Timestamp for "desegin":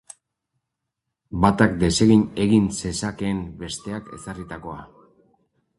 1.83-2.23